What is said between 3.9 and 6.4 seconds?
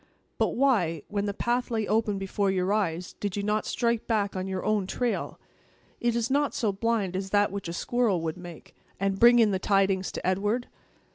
back on your own trail (it is